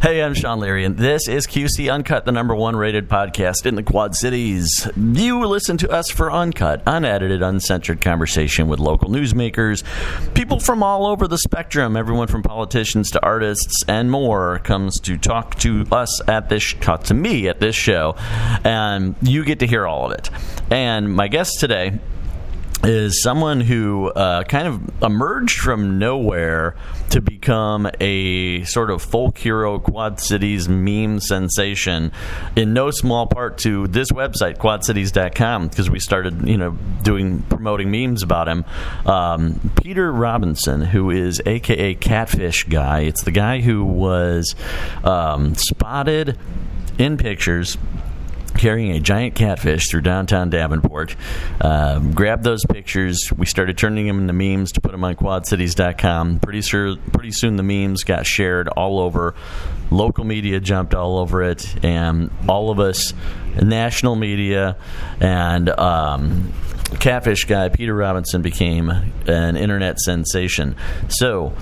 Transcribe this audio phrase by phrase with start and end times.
[0.00, 3.74] Hey, I'm Sean Leary, and this is QC Uncut, the number one rated podcast in
[3.74, 4.88] the Quad Cities.
[4.96, 9.82] You listen to us for uncut, unedited, uncensored conversation with local newsmakers,
[10.34, 15.18] people from all over the spectrum, everyone from politicians to artists and more comes to
[15.18, 18.14] talk to us at this, talk to me at this show,
[18.62, 20.30] and you get to hear all of it.
[20.70, 21.98] And my guest today
[22.84, 26.76] is someone who uh, kind of emerged from nowhere
[27.10, 32.12] to become a sort of folk hero Quad Cities meme sensation
[32.54, 37.90] in no small part to this website quadcities.com because we started you know doing promoting
[37.90, 38.64] memes about him.
[39.06, 43.00] Um, Peter Robinson who is aka Catfish Guy.
[43.00, 44.54] It's the guy who was
[45.02, 46.38] um, spotted
[46.98, 47.76] in pictures
[48.58, 51.16] carrying a giant catfish through downtown Davenport.
[51.60, 53.32] Uh, grabbed those pictures.
[53.36, 56.40] We started turning them into memes to put them on quadcities.com.
[56.40, 59.34] Pretty sure, pretty soon the memes got shared all over.
[59.90, 63.14] Local media jumped all over it, and all of us,
[63.62, 64.76] national media,
[65.20, 66.52] and um,
[67.00, 70.76] catfish guy Peter Robinson became an internet sensation.
[71.08, 71.54] So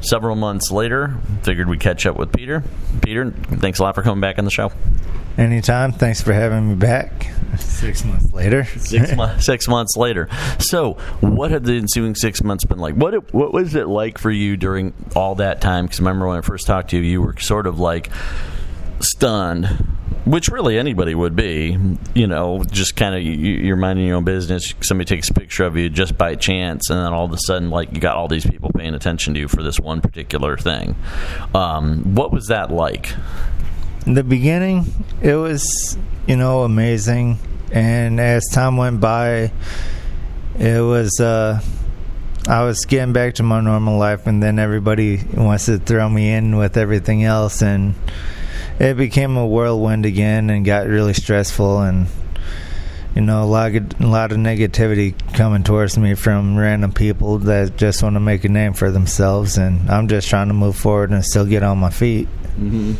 [0.00, 2.62] several months later, figured we'd catch up with Peter.
[3.02, 4.70] Peter, thanks a lot for coming back on the show.
[5.38, 5.92] Anytime.
[5.92, 7.30] Thanks for having me back.
[7.58, 8.64] Six months later.
[8.64, 10.28] six, mo- six months later.
[10.58, 12.94] So, what have the ensuing six months been like?
[12.94, 15.84] What what was it like for you during all that time?
[15.84, 18.10] Because remember when I first talked to you, you were sort of like
[19.00, 19.66] stunned,
[20.24, 21.78] which really anybody would be.
[22.14, 24.74] You know, just kind of you, you're minding your own business.
[24.80, 27.70] Somebody takes a picture of you just by chance, and then all of a sudden,
[27.70, 30.96] like you got all these people paying attention to you for this one particular thing.
[31.54, 33.14] Um, what was that like?
[34.06, 34.86] In the beginning,
[35.20, 37.38] it was, you know, amazing.
[37.72, 39.50] And as time went by,
[40.56, 41.60] it was, uh,
[42.48, 46.30] I was getting back to my normal life, and then everybody wants to throw me
[46.30, 47.62] in with everything else.
[47.62, 47.96] And
[48.78, 51.80] it became a whirlwind again and got really stressful.
[51.80, 52.06] And,
[53.16, 57.38] you know, a lot, of, a lot of negativity coming towards me from random people
[57.38, 59.58] that just want to make a name for themselves.
[59.58, 62.28] And I'm just trying to move forward and still get on my feet.
[62.56, 62.92] Mm-hmm.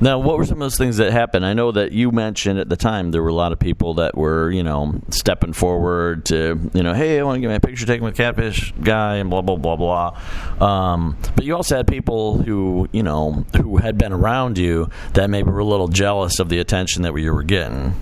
[0.00, 1.44] Now, what were some of those things that happened?
[1.44, 4.16] I know that you mentioned at the time there were a lot of people that
[4.16, 7.84] were, you know, stepping forward to, you know, hey, I want to get my picture
[7.84, 10.20] taken with Catfish guy and blah blah blah blah.
[10.60, 15.30] Um, but you also had people who, you know, who had been around you that
[15.30, 17.94] maybe were a little jealous of the attention that you were getting.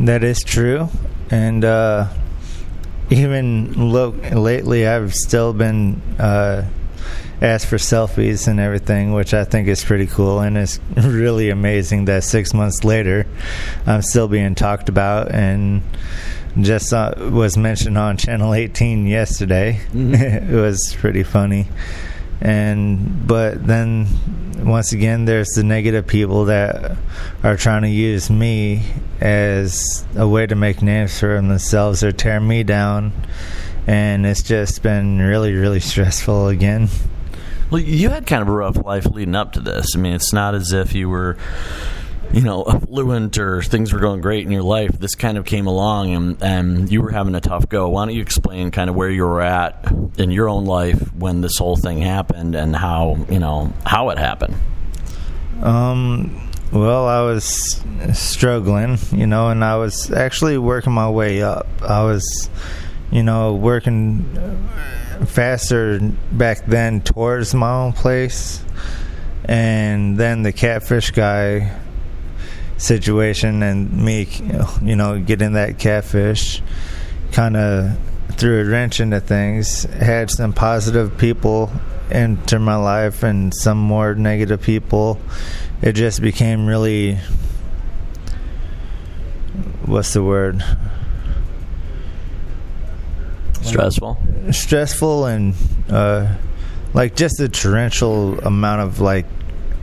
[0.00, 0.88] That is true,
[1.30, 2.08] and uh,
[3.10, 6.02] even look lately, I've still been.
[6.18, 6.64] Uh,
[7.40, 10.40] asked for selfies and everything, which I think is pretty cool.
[10.40, 13.26] And it's really amazing that six months later,
[13.86, 15.82] I'm still being talked about and
[16.60, 19.80] just uh, was mentioned on Channel 18 yesterday.
[19.92, 20.14] Mm-hmm.
[20.54, 21.68] it was pretty funny.
[22.40, 24.06] And but then
[24.64, 26.96] once again, there's the negative people that
[27.42, 28.82] are trying to use me
[29.20, 33.12] as a way to make names for themselves or tear me down.
[33.86, 36.88] And it's just been really, really stressful again.
[37.70, 39.94] Well, you had kind of a rough life leading up to this.
[39.94, 41.36] I mean, it's not as if you were,
[42.32, 44.98] you know, affluent or things were going great in your life.
[44.98, 47.90] This kind of came along and, and you were having a tough go.
[47.90, 51.42] Why don't you explain kind of where you were at in your own life when
[51.42, 54.54] this whole thing happened and how, you know, how it happened?
[55.62, 57.82] Um, well, I was
[58.14, 61.66] struggling, you know, and I was actually working my way up.
[61.82, 62.48] I was,
[63.10, 64.24] you know, working
[65.26, 65.98] faster
[66.32, 68.62] back then towards my own place,
[69.44, 71.74] and then the catfish guy
[72.76, 74.28] situation and me,
[74.82, 76.62] you know, getting that catfish
[77.32, 77.98] kind of
[78.32, 79.84] threw a wrench into things.
[79.84, 81.70] Had some positive people
[82.10, 85.18] enter my life and some more negative people.
[85.82, 87.18] It just became really
[89.84, 90.62] what's the word?
[93.68, 94.18] Stressful
[94.50, 95.54] stressful and
[95.90, 96.34] uh,
[96.94, 99.26] like just a torrential amount of like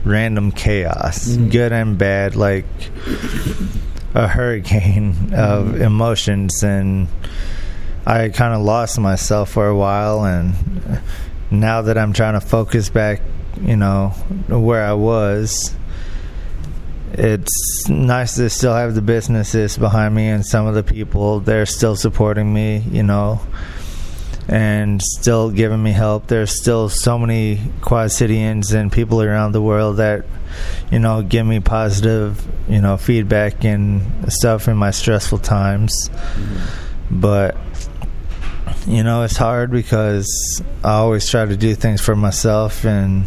[0.04, 1.48] random chaos mm-hmm.
[1.48, 2.64] good and bad like
[4.14, 5.34] a hurricane mm-hmm.
[5.34, 7.08] of emotions and
[8.06, 10.54] i kind of lost myself for a while and
[11.50, 13.20] now that i'm trying to focus back
[13.60, 14.10] you know
[14.48, 15.74] where i was
[17.12, 21.66] it's nice to still have the businesses behind me and some of the people they're
[21.66, 23.40] still supporting me you know
[24.48, 29.62] and still giving me help there's still so many quad cityans and people around the
[29.62, 30.24] world that
[30.90, 37.20] you know give me positive you know feedback and stuff in my stressful times mm-hmm.
[37.20, 37.56] but
[38.86, 43.26] you know it's hard because i always try to do things for myself and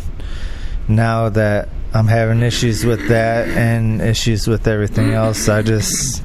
[0.87, 6.23] now that I'm having issues with that and issues with everything else, I just,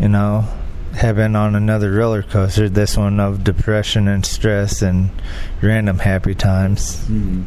[0.00, 0.44] you know,
[0.94, 2.68] have been on another roller coaster.
[2.68, 5.10] This one of depression and stress and
[5.60, 6.96] random happy times.
[7.04, 7.42] Mm-hmm.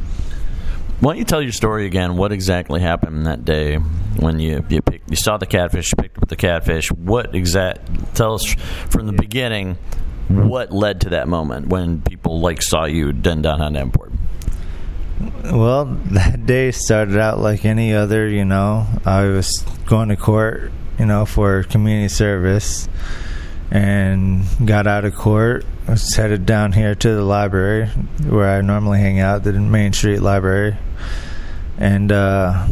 [1.02, 2.16] Why don't you tell your story again?
[2.16, 6.30] What exactly happened that day when you you, picked, you saw the catfish, picked up
[6.30, 6.90] the catfish?
[6.92, 8.16] What exact?
[8.16, 8.54] Tell us
[8.90, 9.78] from the beginning
[10.30, 14.14] what led to that moment when people like saw you down down on Davenport.
[15.44, 18.28] Well, that day started out like any other.
[18.28, 22.88] You know, I was going to court, you know, for community service,
[23.72, 25.66] and got out of court.
[25.88, 27.88] I was headed down here to the library
[28.28, 30.78] where I normally hang out, the Main Street Library,
[31.78, 32.68] and uh,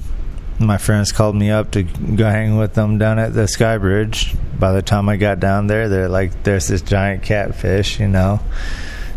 [0.60, 4.36] my friends called me up to go hang with them down at the Sky Bridge.
[4.57, 8.39] By the time I got down there, they're like, "There's this giant catfish," you know.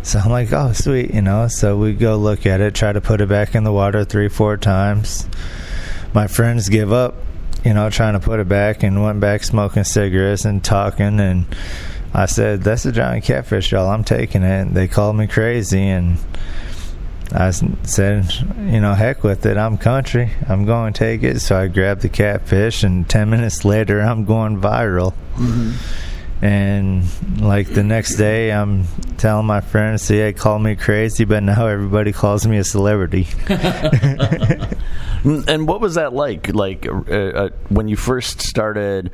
[0.03, 1.49] So I'm like, "Oh, sweet," you know.
[1.49, 4.29] So we go look at it, try to put it back in the water three,
[4.29, 5.29] four times.
[6.13, 7.15] My friends give up,
[7.67, 11.19] you know, trying to put it back, and went back smoking cigarettes and talking.
[11.19, 11.47] And
[12.15, 13.91] I said, "That's a giant catfish, y'all.
[13.91, 16.19] I'm taking it." And they called me crazy, and
[17.33, 19.57] I said, you know, heck with it.
[19.57, 20.31] I'm country.
[20.49, 21.41] I'm going to take it.
[21.41, 25.13] So I grabbed the catfish, and 10 minutes later, I'm going viral.
[25.35, 25.73] Mm-hmm.
[26.43, 27.05] And
[27.41, 28.87] like the next day, I'm
[29.17, 33.27] telling my friends, see, they call me crazy, but now everybody calls me a celebrity.
[35.25, 36.55] and what was that like?
[36.55, 39.11] Like uh, uh, when you first started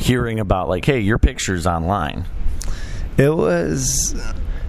[0.00, 2.26] hearing about, like, hey, your picture's online?
[3.16, 4.14] It was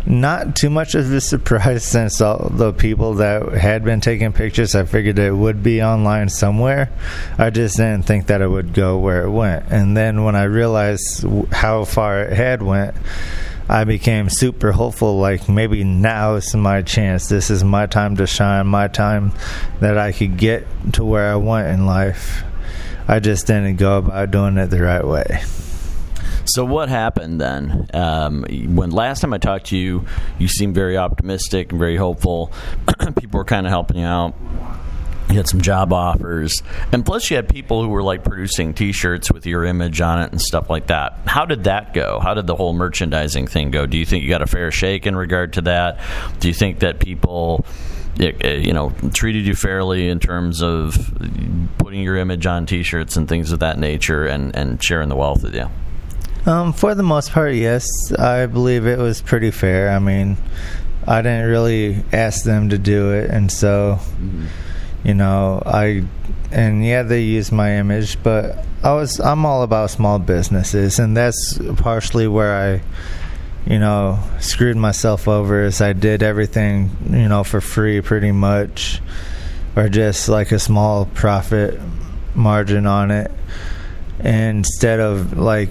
[0.07, 4.75] not too much of a surprise since all the people that had been taking pictures,
[4.75, 6.89] I figured it would be online somewhere.
[7.37, 9.65] I just didn't think that it would go where it went.
[9.69, 12.95] And then when I realized how far it had went,
[13.69, 15.19] I became super hopeful.
[15.19, 17.27] Like maybe now is my chance.
[17.27, 18.67] This is my time to shine.
[18.67, 19.33] My time
[19.81, 22.43] that I could get to where I want in life.
[23.09, 25.43] I just didn't go about doing it the right way.
[26.47, 27.89] So what happened then?
[27.93, 28.45] Um,
[28.75, 30.05] when last time I talked to you,
[30.39, 32.51] you seemed very optimistic and very hopeful.
[33.19, 34.33] People were kind of helping you out.
[35.29, 36.63] You had some job offers,
[36.93, 40.31] and plus you had people who were like producing T-shirts with your image on it
[40.31, 41.19] and stuff like that.
[41.25, 42.21] How did that go?
[42.21, 43.85] How did the whole merchandising thing go?
[43.85, 45.99] Do you think you got a fair shake in regard to that?
[46.39, 47.65] Do you think that people?
[48.19, 51.13] you know treated you fairly in terms of
[51.77, 55.43] putting your image on t-shirts and things of that nature and, and sharing the wealth
[55.43, 55.69] with you
[56.47, 57.87] um, for the most part, yes.
[58.17, 59.89] I believe it was pretty fair.
[59.89, 60.37] I mean,
[61.05, 64.45] I didn't really ask them to do it, and so, mm-hmm.
[65.03, 66.05] you know, I
[66.51, 71.15] and yeah, they used my image, but I was I'm all about small businesses, and
[71.15, 75.63] that's partially where I, you know, screwed myself over.
[75.63, 79.01] As I did everything, you know, for free, pretty much,
[79.75, 81.79] or just like a small profit
[82.35, 83.31] margin on it
[84.19, 85.69] instead of like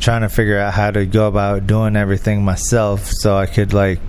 [0.00, 4.00] trying to figure out how to go about doing everything myself so I could like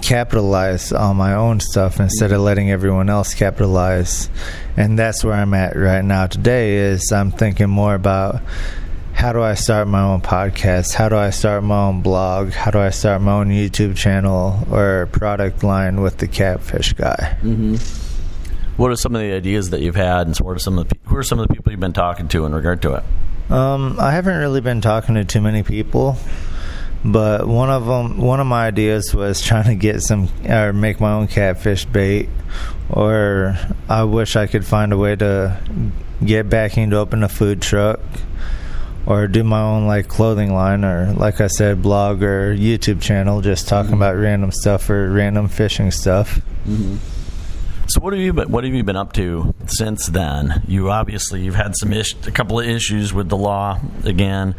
[0.00, 4.28] capitalize on my own stuff instead of letting everyone else capitalize
[4.76, 8.42] and that's where I'm at right now today is I'm thinking more about
[9.14, 10.92] how do I start my own podcast?
[10.92, 12.50] How do I start my own blog?
[12.50, 17.38] How do I start my own YouTube channel or product line with the Catfish guy?
[17.40, 18.03] Mm-hmm.
[18.76, 20.96] What are some of the ideas that you've had, and what are some of the,
[21.04, 23.52] who are some of the people you've been talking to in regard to it?
[23.52, 26.16] Um, I haven't really been talking to too many people,
[27.04, 31.00] but one of them, one of my ideas was trying to get some or make
[31.00, 32.28] my own catfish bait,
[32.90, 33.56] or
[33.88, 35.60] I wish I could find a way to
[36.24, 38.00] get backing to open a food truck
[39.06, 43.40] or do my own like clothing line or like I said blog or YouTube channel
[43.40, 44.02] just talking mm-hmm.
[44.02, 46.40] about random stuff or random fishing stuff.
[46.66, 46.96] Mm-hmm.
[47.86, 50.62] So what have you been, what have you been up to since then?
[50.66, 54.54] You obviously you've had some ish, a couple of issues with the law again.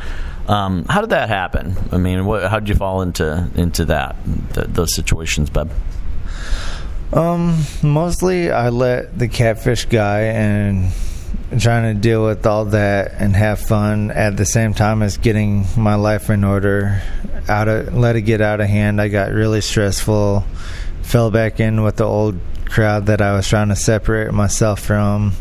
[0.48, 1.75] Um, how did that happen?
[1.91, 4.15] I mean, how did you fall into into that
[4.53, 5.72] the, those situations, Bub?
[7.13, 10.91] Um, mostly I let the catfish guy and
[11.60, 15.65] trying to deal with all that and have fun at the same time as getting
[15.77, 17.01] my life in order.
[17.48, 19.01] Out of let it get out of hand.
[19.01, 20.44] I got really stressful.
[21.01, 25.34] Fell back in with the old crowd that I was trying to separate myself from.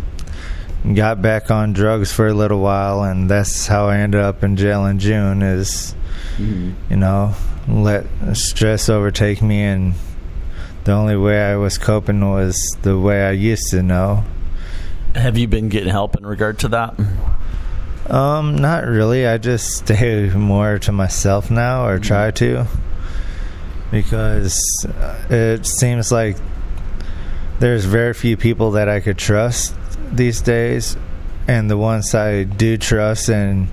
[0.94, 4.56] Got back on drugs for a little while, and that's how I ended up in
[4.56, 5.40] jail in June.
[5.40, 5.94] Is
[6.36, 6.72] mm-hmm.
[6.90, 7.34] you know
[7.66, 9.94] let stress overtake me, and
[10.84, 14.24] the only way I was coping was the way I used to know.
[15.14, 16.94] Have you been getting help in regard to that?
[18.10, 19.26] Um, not really.
[19.26, 22.66] I just stay more to myself now, or try to,
[23.90, 24.86] because
[25.30, 26.36] it seems like
[27.60, 29.74] there's very few people that I could trust
[30.12, 30.96] these days,
[31.46, 33.68] and the ones I do trust and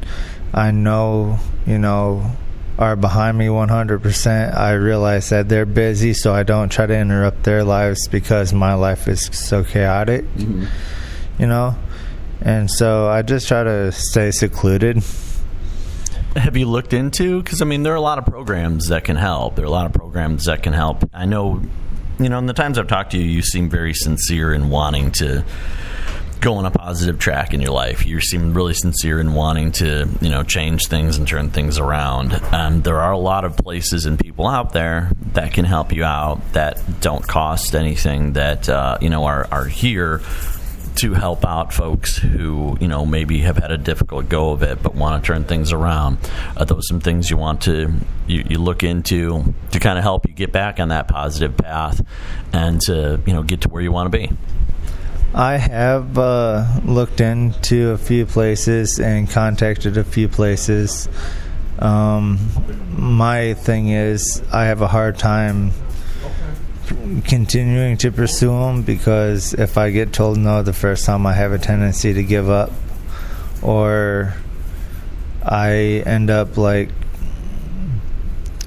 [0.54, 2.32] I know, you know,
[2.78, 4.56] are behind me 100%.
[4.56, 8.74] I realize that they're busy, so I don't try to interrupt their lives because my
[8.74, 10.66] life is so chaotic, mm-hmm.
[11.40, 11.76] you know?
[12.42, 15.04] And so I just try to stay secluded.
[16.36, 17.44] Have you looked into?
[17.44, 19.56] Because, I mean, there are a lot of programs that can help.
[19.56, 21.08] There are a lot of programs that can help.
[21.14, 21.62] I know,
[22.24, 25.12] you know, in the times I've talked to you, you seem very sincere in wanting
[25.14, 25.44] to
[26.42, 28.06] go on a positive track in your life.
[28.06, 32.34] You seem really sincere in wanting to, you know, change things and turn things around.
[32.52, 36.04] Um, there are a lot of places and people out there that can help you
[36.04, 38.34] out that don't cost anything.
[38.34, 40.22] That uh, you know are are here
[40.96, 44.82] to help out folks who you know maybe have had a difficult go of it
[44.84, 46.18] but want to turn things around
[46.58, 47.92] are those some things you want to
[48.28, 52.06] you, you look into to kind of help you get back on that positive path
[52.54, 54.30] and to you know get to where you want to be
[55.34, 61.08] I have uh, looked into a few places and contacted a few places.
[61.80, 62.38] Um,
[62.90, 65.72] my thing is, I have a hard time
[67.26, 71.52] continuing to pursue them because if I get told no the first time, I have
[71.52, 72.72] a tendency to give up,
[73.62, 74.34] or
[75.44, 76.90] I end up like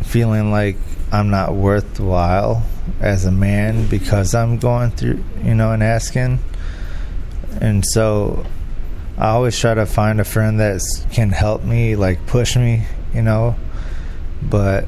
[0.02, 0.76] feeling like
[1.12, 2.64] I'm not worthwhile
[3.00, 6.38] as a man because I'm going through, you know, and asking
[7.60, 8.44] and so
[9.16, 10.80] I always try to find a friend that
[11.12, 13.56] can help me, like push me, you know.
[14.42, 14.86] But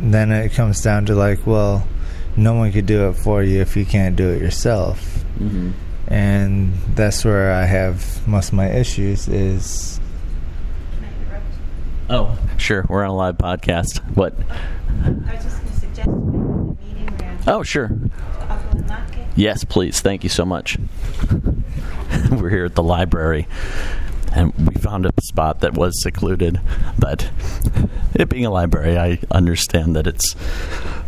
[0.00, 1.86] then it comes down to like, well,
[2.36, 5.24] no one could do it for you if you can't do it yourself.
[5.38, 5.72] Mm-hmm.
[6.08, 9.28] And that's where I have most of my issues.
[9.28, 10.00] Is
[12.10, 13.98] oh, sure, we're on a live podcast.
[14.14, 14.34] What?
[15.04, 17.38] I was just going to suggest a meeting.
[17.46, 17.90] Oh, sure.
[19.36, 20.00] Yes, please.
[20.00, 20.78] Thank you so much.
[22.30, 23.48] We're here at the library,
[24.32, 26.60] and we found a spot that was secluded.
[26.98, 27.28] But
[28.14, 30.36] it being a library, I understand that it's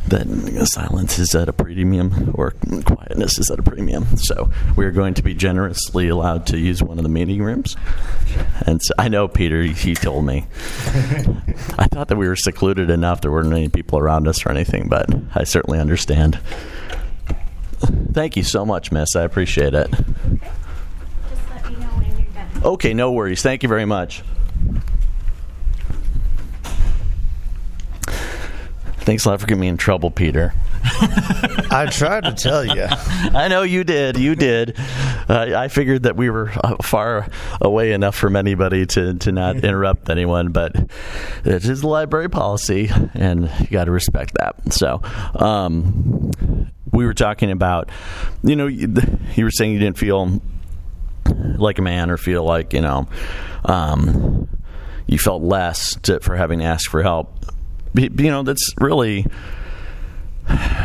[0.08, 2.52] that silence is at a premium or
[2.84, 4.16] quietness is at a premium.
[4.16, 7.76] So we're going to be generously allowed to use one of the meeting rooms.
[8.66, 10.46] And so I know Peter, he told me.
[11.78, 14.88] I thought that we were secluded enough there weren't any people around us or anything,
[14.88, 16.38] but I certainly understand.
[18.12, 19.16] Thank you so much, Miss.
[19.16, 19.90] I appreciate it.
[19.90, 20.02] Just
[21.50, 22.62] let me know when you're done.
[22.64, 23.42] Okay, no worries.
[23.42, 24.22] Thank you very much.
[29.06, 30.52] Thanks a lot for getting me in trouble, Peter.
[30.82, 32.86] I tried to tell you.
[32.90, 34.18] I know you did.
[34.18, 34.76] You did.
[35.28, 37.28] Uh, I figured that we were uh, far
[37.60, 40.74] away enough from anybody to, to not interrupt anyone, but
[41.44, 44.72] it is the library policy, and you got to respect that.
[44.72, 45.00] So,
[45.36, 46.32] um,
[46.90, 47.90] we were talking about,
[48.42, 48.92] you know, you,
[49.36, 50.42] you were saying you didn't feel
[51.58, 53.06] like a man or feel like, you know,
[53.66, 54.48] um,
[55.06, 57.46] you felt less to, for having asked for help
[57.96, 59.26] you know, that's really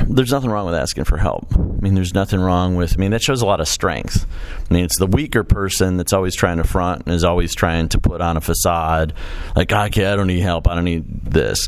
[0.08, 1.48] there's nothing wrong with asking for help.
[1.54, 2.94] I mean, there's nothing wrong with.
[2.94, 4.26] I mean, that shows a lot of strength.
[4.70, 7.90] I mean, it's the weaker person that's always trying to front and is always trying
[7.90, 9.14] to put on a facade,
[9.56, 10.68] like, okay, I don't need help.
[10.68, 11.68] I don't need this.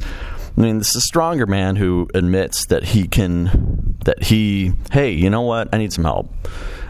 [0.56, 5.12] I mean, this is a stronger man who admits that he can, that he, hey,
[5.12, 5.70] you know what?
[5.74, 6.32] I need some help.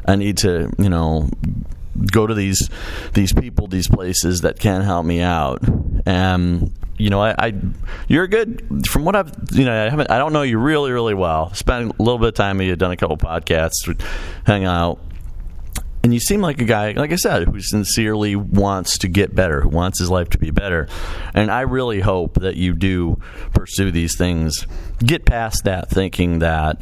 [0.05, 1.29] I need to, you know,
[2.11, 2.69] go to these
[3.13, 5.61] these people, these places that can help me out.
[6.05, 7.53] And you know, I, I,
[8.07, 11.13] you're good from what I've you know I haven't I don't know you really really
[11.13, 11.53] well.
[11.53, 14.01] Spent a little bit of time with you, done a couple podcasts,
[14.45, 14.99] hang out.
[16.01, 19.61] And you seem like a guy, like I said, who sincerely wants to get better,
[19.61, 20.87] who wants his life to be better.
[21.33, 23.19] And I really hope that you do
[23.53, 24.65] pursue these things.
[24.99, 26.77] Get past that thinking that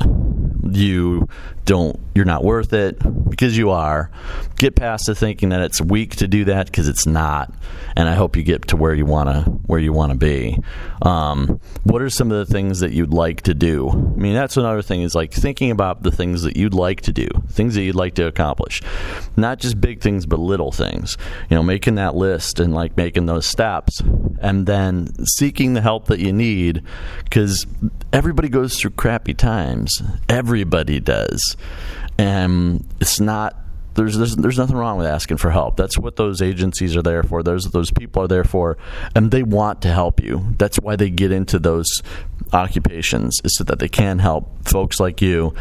[0.70, 1.28] you
[1.66, 3.00] don't you're not worth it
[3.30, 4.12] because you are.
[4.58, 7.54] Get past the thinking that it's weak to do that because it's not.
[7.96, 10.60] And i hope you get to where you want to where you want to be.
[11.02, 13.90] Um, what are some of the things that you'd like to do?
[13.90, 17.12] I mean that's another thing is like thinking about the things that you'd like to
[17.12, 18.82] do things that you'd like to accomplish.
[19.38, 21.18] Not just big things but little things.
[21.50, 24.02] You know making that list and like making those steps
[24.42, 26.84] and then seeking the help that you need
[27.24, 27.66] because
[28.14, 31.56] everybody goes through crappy times everybody does
[32.18, 33.56] and it's not
[33.94, 35.76] there's, there's there's nothing wrong with asking for help.
[35.76, 37.44] That's what those agencies are there for.
[37.44, 38.78] Those those people are there for,
[39.16, 40.56] and they want to help you.
[40.58, 41.88] That's why they get into those
[42.54, 45.54] occupations, is so that they can help folks like you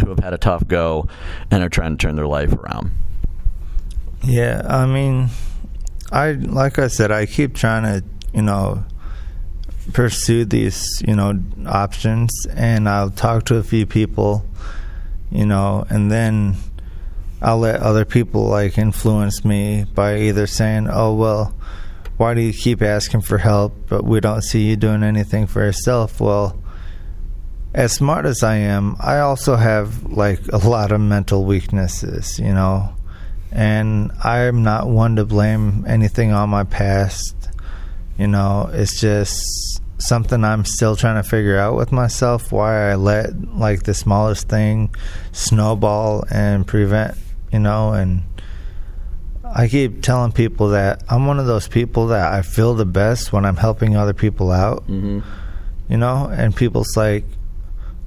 [0.00, 1.08] who have had a tough go
[1.50, 2.90] and are trying to turn their life around.
[4.22, 5.28] Yeah, I mean,
[6.10, 8.84] I like I said, I keep trying to you know
[9.92, 14.44] pursue these you know options, and I'll talk to a few people
[15.30, 16.56] you know, and then
[17.42, 21.54] I'll let other people like influence me by either saying, "Oh well,
[22.16, 25.60] why do you keep asking for help, but we don't see you doing anything for
[25.62, 26.58] yourself?" Well,
[27.74, 32.52] as smart as I am, I also have like a lot of mental weaknesses, you
[32.52, 32.94] know,
[33.52, 37.34] and I'm not one to blame anything on my past.
[38.18, 42.94] You know, it's just something I'm still trying to figure out with myself why I
[42.94, 44.94] let like the smallest thing
[45.32, 47.16] snowball and prevent,
[47.52, 48.22] you know, and
[49.44, 53.32] I keep telling people that I'm one of those people that I feel the best
[53.32, 54.86] when I'm helping other people out.
[54.88, 55.20] Mm-hmm.
[55.88, 57.24] You know, and people's like,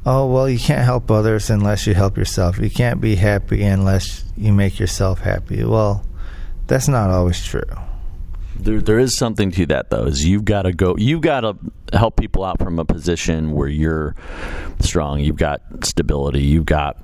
[0.06, 2.60] "Oh, well, you can't help others unless you help yourself.
[2.60, 6.06] You can't be happy unless you make yourself happy." Well,
[6.68, 7.63] that's not always true.
[8.62, 10.06] There, there is something to that though.
[10.06, 10.96] Is you've got to go.
[10.98, 11.56] You've got to
[11.94, 14.15] help people out from a position where you're
[14.80, 15.20] strong.
[15.20, 16.41] You've got stability.
[16.44, 17.03] You've got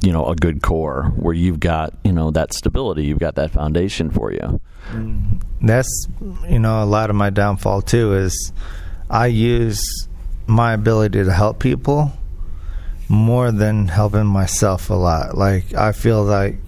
[0.00, 3.04] you know a good core where you've got you know that stability.
[3.04, 4.60] You've got that foundation for you.
[4.90, 5.42] Mm.
[5.62, 6.06] That's
[6.48, 8.52] you know a lot of my downfall too is
[9.10, 10.08] I use
[10.46, 12.12] my ability to help people
[13.08, 15.36] more than helping myself a lot.
[15.36, 16.58] Like I feel like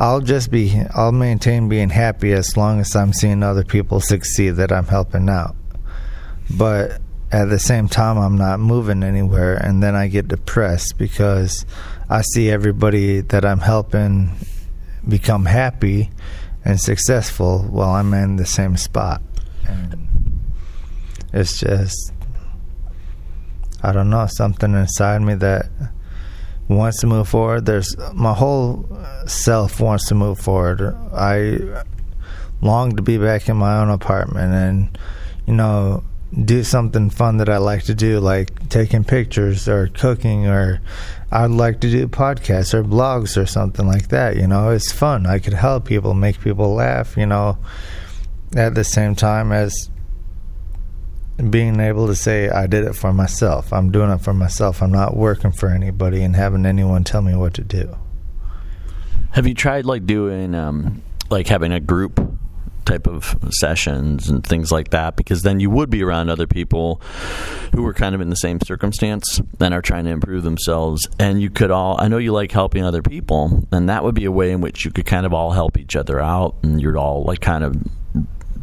[0.00, 4.50] I'll just be I'll maintain being happy as long as I'm seeing other people succeed
[4.52, 5.56] that I'm helping out.
[6.48, 7.00] But
[7.32, 11.66] at the same time I'm not moving anywhere and then I get depressed because
[12.08, 14.30] I see everybody that I'm helping
[15.06, 16.10] become happy
[16.64, 19.20] and successful while I'm in the same spot.
[19.66, 19.98] And
[21.32, 22.12] it's just
[23.82, 25.68] I don't know, something inside me that
[26.68, 27.66] wants to move forward.
[27.66, 28.88] There's my whole
[29.26, 30.94] self wants to move forward.
[31.12, 31.82] I
[32.60, 34.98] long to be back in my own apartment and
[35.46, 36.02] you know
[36.44, 40.80] do something fun that I like to do, like taking pictures or cooking, or
[41.32, 44.36] I'd like to do podcasts or blogs or something like that.
[44.36, 45.26] You know, it's fun.
[45.26, 47.16] I could help people, make people laugh.
[47.16, 47.58] You know,
[48.54, 49.88] at the same time as
[51.50, 53.72] being able to say I did it for myself.
[53.72, 54.82] I'm doing it for myself.
[54.82, 57.96] I'm not working for anybody and having anyone tell me what to do.
[59.30, 62.20] Have you tried like doing um, like having a group
[62.84, 65.14] type of sessions and things like that?
[65.14, 67.00] Because then you would be around other people
[67.72, 71.06] who are kind of in the same circumstance and are trying to improve themselves.
[71.20, 74.24] And you could all, I know you like helping other people, and that would be
[74.24, 76.98] a way in which you could kind of all help each other out and you're
[76.98, 77.76] all like kind of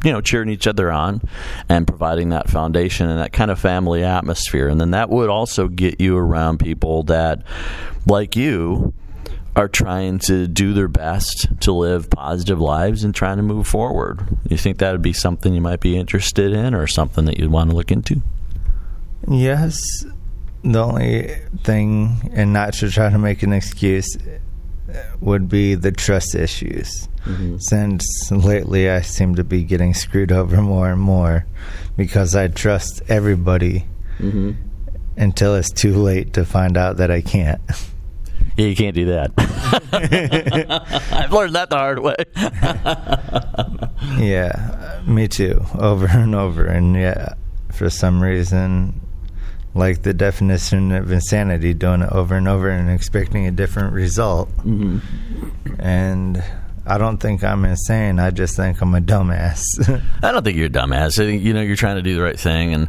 [0.03, 1.21] you know cheering each other on
[1.69, 5.67] and providing that foundation and that kind of family atmosphere and then that would also
[5.67, 7.41] get you around people that
[8.05, 8.93] like you
[9.55, 14.38] are trying to do their best to live positive lives and trying to move forward.
[14.49, 17.51] You think that would be something you might be interested in or something that you'd
[17.51, 18.21] want to look into?
[19.29, 19.79] Yes.
[20.63, 24.17] The only thing, and not to try to make an excuse,
[25.21, 27.07] would be the trust issues.
[27.25, 27.57] Mm-hmm.
[27.57, 31.45] Since lately I seem to be getting screwed over more and more
[31.97, 33.85] because I trust everybody
[34.19, 34.51] Mm-hmm.
[35.17, 37.59] until it's too late to find out that I can't.
[38.55, 39.31] Yeah, you can't do that.
[41.11, 42.15] I've learned that the hard way.
[44.23, 45.65] Yeah, me too.
[45.77, 47.33] Over and over, and yeah,
[47.73, 49.01] for some reason,
[49.75, 54.49] like the definition of insanity, doing it over and over and expecting a different result.
[54.57, 54.99] mm-hmm.
[55.79, 56.43] And
[56.88, 58.19] I don't think I'm insane.
[58.19, 59.63] I just think I'm a dumbass.
[60.23, 61.19] I don't think you're a dumbass.
[61.19, 62.88] I think you know you're trying to do the right thing, and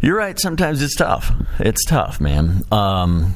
[0.00, 0.38] you're right.
[0.38, 1.30] Sometimes it's tough.
[1.60, 2.64] It's tough, man.
[2.72, 3.34] Um,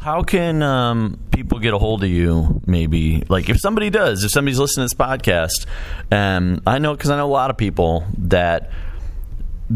[0.00, 2.62] how can um, people get a hold of you?
[2.66, 5.66] Maybe like if somebody does, if somebody's listening to this podcast,
[6.10, 8.70] um, I know because I know a lot of people that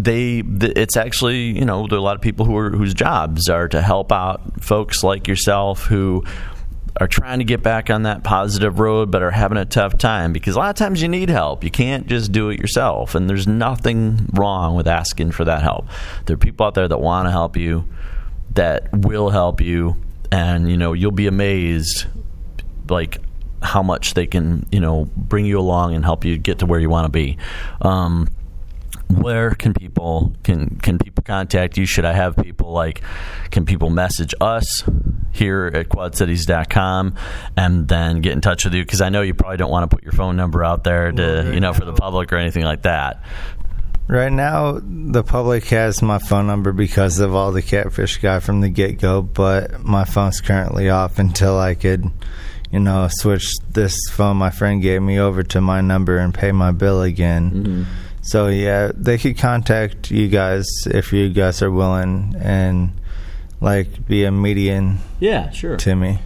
[0.05, 2.95] they th- it's actually you know there are a lot of people who are whose
[2.95, 6.25] jobs are to help out folks like yourself who
[7.01, 10.33] are trying to get back on that positive road but are having a tough time
[10.33, 11.63] because a lot of times you need help.
[11.63, 15.87] You can't just do it yourself and there's nothing wrong with asking for that help.
[16.27, 17.85] There are people out there that want to help you
[18.55, 19.97] that will help you
[20.31, 22.07] and you know you'll be amazed
[22.89, 23.19] like
[23.63, 26.81] how much they can you know bring you along and help you get to where
[26.81, 27.37] you want to be.
[27.83, 28.29] Um,
[29.11, 31.87] where can people can can people contact you?
[31.87, 33.03] Should i have people like
[33.51, 34.85] can people message us
[35.33, 37.15] here at quadcities.com
[37.57, 38.83] and then get in touch with you?
[38.83, 41.23] Because i know you probably don't want to put your phone number out there to
[41.23, 43.23] right you know for the public or anything like that.
[44.09, 48.63] Right now, the public has my phone number because of all the catfish guy from
[48.63, 52.11] the get go, but my phone's currently off until I could,
[52.71, 56.53] you know, switch this phone my friend gave me over to my number and pay
[56.53, 57.51] my bill again.
[57.51, 57.83] Mm-hmm.
[58.31, 62.93] So yeah, they could contact you guys if you guys are willing, and
[63.61, 65.77] like be a median Yeah, sure.
[65.79, 66.19] to me.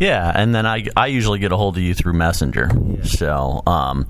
[0.00, 2.70] Yeah, and then I I usually get a hold of you through Messenger.
[3.04, 4.06] So, um,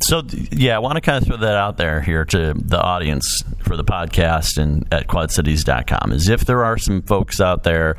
[0.00, 3.44] so yeah, I want to kind of throw that out there here to the audience
[3.62, 7.96] for the podcast and at quadcities.com is if there are some folks out there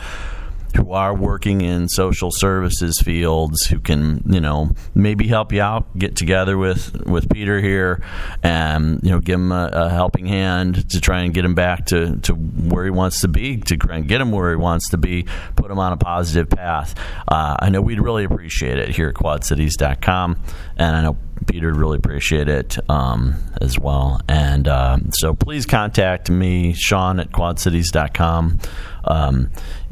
[0.75, 5.97] who are working in social services fields who can you know maybe help you out
[5.97, 8.03] get together with with peter here
[8.43, 11.85] and you know give him a, a helping hand to try and get him back
[11.85, 14.89] to to where he wants to be to try and get him where he wants
[14.89, 16.95] to be put him on a positive path
[17.27, 20.37] uh, i know we'd really appreciate it here at quadcities.com
[20.77, 24.21] and i know Peter would really appreciate it um, as well.
[24.27, 28.59] And um, so please contact me, Sean at quadcities.com.
[29.03, 29.51] Um,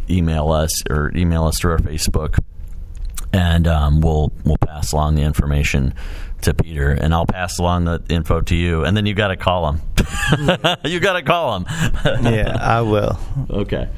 [0.10, 2.40] email us or email us through our Facebook,
[3.32, 5.94] and um, we'll we'll pass along the information
[6.42, 9.38] to Peter, and I'll pass along the info to you, and then you got to
[9.38, 9.82] call him.
[10.84, 11.66] you got to call him.
[12.24, 13.18] Yeah, I will.
[13.50, 13.90] Okay.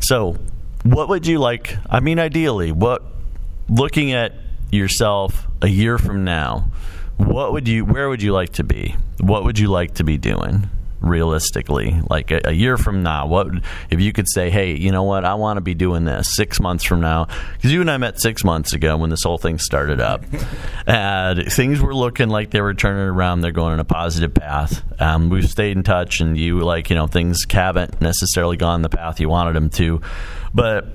[0.00, 0.36] So,
[0.84, 1.76] what would you like?
[1.88, 3.02] I mean, ideally, what
[3.68, 4.34] looking at
[4.70, 6.70] yourself a year from now,
[7.16, 7.84] what would you?
[7.84, 8.96] Where would you like to be?
[9.20, 10.68] What would you like to be doing?
[11.02, 13.48] Realistically, like a, a year from now, what
[13.90, 15.24] if you could say, "Hey, you know what?
[15.24, 18.20] I want to be doing this six months from now." Because you and I met
[18.20, 20.24] six months ago when this whole thing started up,
[20.86, 23.40] and things were looking like they were turning around.
[23.40, 24.82] They're going in a positive path.
[25.00, 28.88] Um, we've stayed in touch, and you like you know things haven't necessarily gone the
[28.88, 30.00] path you wanted them to,
[30.54, 30.86] but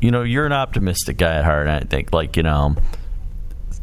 [0.00, 1.66] you know you're an optimistic guy at heart.
[1.66, 2.76] I think like you know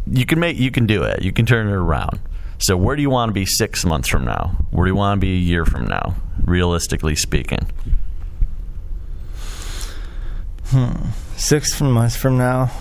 [0.08, 1.24] you can make you can do it.
[1.24, 2.20] You can turn it around.
[2.58, 4.56] So where do you want to be six months from now?
[4.72, 6.16] Where do you want to be a year from now?
[6.44, 7.68] Realistically speaking,
[10.70, 11.10] Hmm.
[11.38, 12.72] Six months from now,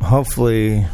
[0.00, 0.86] hopefully,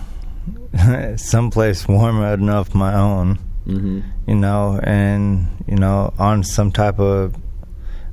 [1.16, 3.38] someplace warm enough my own.
[3.66, 4.00] mm-hmm.
[4.26, 7.36] you know, and you know, on some type of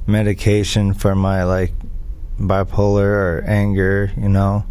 [0.05, 1.73] medication for my like
[2.39, 4.63] bipolar or anger, you know.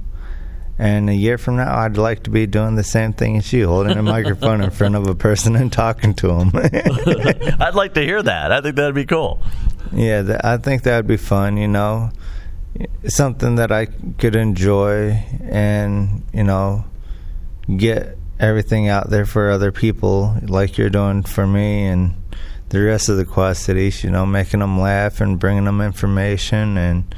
[0.81, 3.67] And a year from now, I'd like to be doing the same thing as you,
[3.67, 6.53] holding a microphone in front of a person and talking to them.
[6.55, 8.53] I'd like to hear that.
[8.53, 9.43] I think that'd be cool.
[9.93, 12.11] yeah, th- I think that would be fun, you know.
[13.07, 16.85] Something that I could enjoy and, you know,
[17.77, 22.15] get everything out there for other people like you're doing for me and
[22.69, 26.79] the rest of the Quad Cities, you know, making them laugh and bringing them information
[26.79, 27.15] and,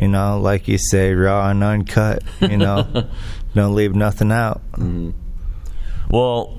[0.00, 3.08] you know, like you say, raw and uncut, you know,
[3.54, 4.62] don't leave nothing out.
[6.10, 6.58] Well,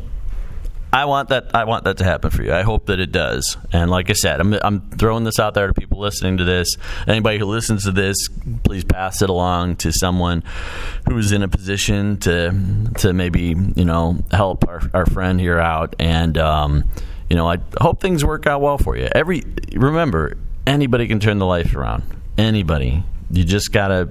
[0.94, 1.56] I want that.
[1.56, 2.54] I want that to happen for you.
[2.54, 3.58] I hope that it does.
[3.72, 6.76] And like I said, I'm, I'm throwing this out there to people listening to this.
[7.08, 8.28] Anybody who listens to this,
[8.64, 10.44] please pass it along to someone
[11.08, 15.96] who's in a position to to maybe you know help our, our friend here out.
[15.98, 16.84] And um,
[17.30, 19.08] you know, I hope things work out well for you.
[19.16, 22.04] Every remember, anybody can turn the life around.
[22.38, 23.04] Anybody.
[23.32, 24.10] You just gotta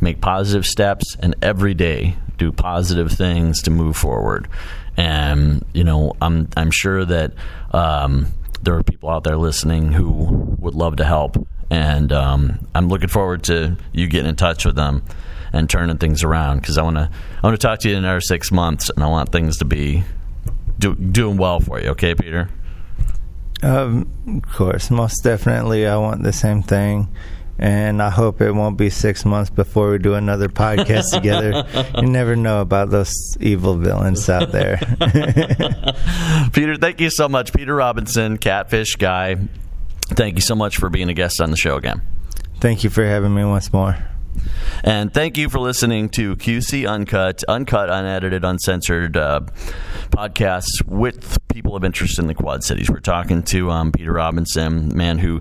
[0.00, 4.48] make positive steps and every day do positive things to move forward.
[4.96, 7.32] And you know, I'm I'm sure that
[7.72, 8.26] um,
[8.62, 11.36] there are people out there listening who would love to help,
[11.70, 15.04] and um, I'm looking forward to you getting in touch with them
[15.52, 17.10] and turning things around because I want to
[17.42, 19.64] I want to talk to you in another six months, and I want things to
[19.64, 20.02] be
[20.78, 21.90] do, doing well for you.
[21.90, 22.48] Okay, Peter.
[23.62, 27.08] Um, of course, most definitely, I want the same thing.
[27.58, 31.64] And I hope it won't be six months before we do another podcast together.
[32.00, 34.76] You never know about those evil villains out there.
[36.52, 37.52] Peter, thank you so much.
[37.52, 39.36] Peter Robinson, Catfish Guy.
[40.10, 42.02] Thank you so much for being a guest on the show again.
[42.60, 43.96] Thank you for having me once more.
[44.84, 49.40] And thank you for listening to QC Uncut, uncut, unedited, uncensored uh,
[50.10, 52.88] podcasts with people of interest in the Quad Cities.
[52.90, 55.40] We're talking to um, Peter Robinson, man who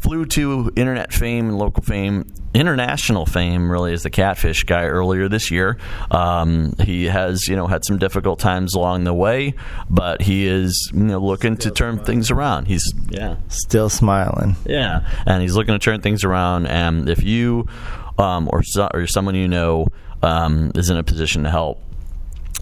[0.00, 5.28] flew to internet fame and local fame, international fame, really, as the catfish guy earlier
[5.28, 5.78] this year.
[6.10, 9.54] Um, he has, you know, had some difficult times along the way,
[9.88, 12.66] but he is, you know, looking to turn things around.
[12.66, 13.36] He's, yeah.
[13.48, 14.56] Still smiling.
[14.66, 16.66] Yeah, and he's looking to turn things around.
[16.66, 17.66] And if you
[18.18, 19.86] um, or so, or someone you know
[20.22, 21.80] um, is in a position to help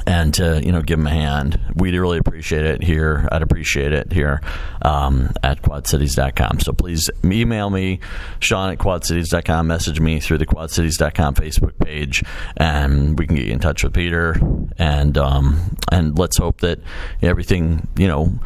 [0.07, 3.29] and to you know give them a hand, we'd really appreciate it here.
[3.31, 4.41] I'd appreciate it here
[4.83, 6.61] um, at quadcities.com.
[6.61, 8.01] So please email me,
[8.41, 9.67] Sean at quadcities.com.
[9.67, 12.25] Message me through the quadcities.com Facebook page,
[12.57, 14.37] and we can get you in touch with Peter.
[14.79, 16.81] And um, and let's hope that
[17.21, 18.39] everything you know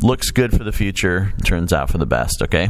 [0.00, 2.42] looks good for the future, turns out for the best.
[2.42, 2.68] Okay.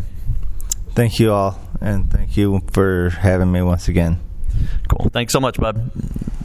[0.94, 4.20] Thank you all, and thank you for having me once again.
[4.88, 5.10] Cool.
[5.12, 5.90] Thanks so much, bud.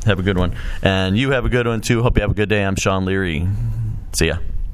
[0.05, 0.55] Have a good one.
[0.81, 2.01] And you have a good one, too.
[2.01, 2.63] Hope you have a good day.
[2.63, 3.47] I'm Sean Leary.
[4.13, 4.37] See ya.